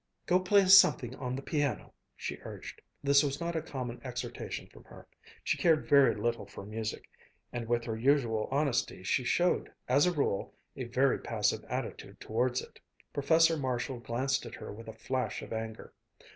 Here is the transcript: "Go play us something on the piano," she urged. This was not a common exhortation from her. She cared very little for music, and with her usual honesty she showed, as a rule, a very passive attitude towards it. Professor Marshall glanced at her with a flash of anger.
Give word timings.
"Go 0.25 0.39
play 0.39 0.63
us 0.63 0.75
something 0.75 1.13
on 1.17 1.35
the 1.35 1.43
piano," 1.43 1.93
she 2.15 2.39
urged. 2.41 2.81
This 3.03 3.21
was 3.21 3.39
not 3.39 3.55
a 3.55 3.61
common 3.61 4.01
exhortation 4.03 4.65
from 4.65 4.83
her. 4.85 5.07
She 5.43 5.59
cared 5.59 5.87
very 5.87 6.15
little 6.15 6.47
for 6.47 6.65
music, 6.65 7.07
and 7.53 7.67
with 7.67 7.83
her 7.83 7.95
usual 7.95 8.47
honesty 8.49 9.03
she 9.03 9.23
showed, 9.23 9.71
as 9.87 10.07
a 10.07 10.11
rule, 10.11 10.55
a 10.75 10.85
very 10.85 11.19
passive 11.19 11.63
attitude 11.65 12.19
towards 12.19 12.63
it. 12.63 12.79
Professor 13.13 13.57
Marshall 13.57 13.99
glanced 13.99 14.43
at 14.47 14.55
her 14.55 14.73
with 14.73 14.87
a 14.87 14.93
flash 14.95 15.43
of 15.43 15.53
anger. 15.53 15.93